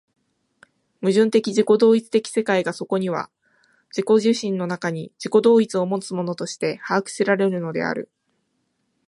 [1.03, 3.29] 矛盾的自己同一的世界がそこには
[3.95, 8.09] 自己自身の中に自己同一をもつものとして把握せられるのである。